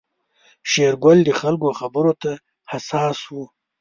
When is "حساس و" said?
2.71-3.35